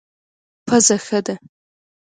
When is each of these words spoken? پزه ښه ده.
پزه 0.67 0.97
ښه 1.05 1.19
ده. 1.25 1.35